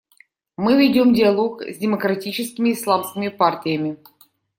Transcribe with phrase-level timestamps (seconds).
[0.57, 3.99] Мы ведем диалог с демократическими исламскими партиями.